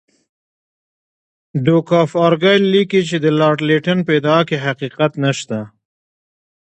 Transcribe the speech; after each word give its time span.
ډوک 1.63 1.89
آف 2.01 2.11
ارګایل 2.27 2.63
لیکي 2.73 3.01
چې 3.09 3.17
د 3.23 3.25
لارډ 3.39 3.59
لیټن 3.69 3.99
په 4.05 4.11
ادعا 4.19 4.39
کې 4.49 4.63
حقیقت 4.65 5.11
نشته. 5.23 5.59